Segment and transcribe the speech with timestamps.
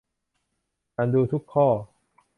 [0.95, 1.67] อ่านดูทุกข้อ